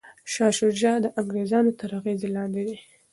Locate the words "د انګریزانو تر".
1.01-1.89